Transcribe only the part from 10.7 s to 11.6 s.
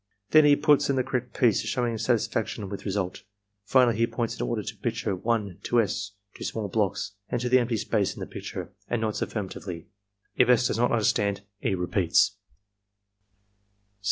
not understand,